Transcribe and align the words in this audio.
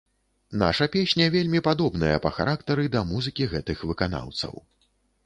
Наша 0.61 0.85
песня 0.95 1.27
вельмі 1.35 1.61
падобная 1.67 2.15
па 2.23 2.31
характары 2.37 2.87
да 2.97 3.05
музыкі 3.11 3.47
гэтых 3.53 3.85
выканаўцаў. 3.91 4.53